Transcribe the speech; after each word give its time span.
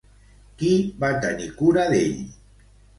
Qui 0.61 0.71
va 1.05 1.13
tenir 1.27 1.53
cura 1.63 1.87
d'ell? 1.95 2.21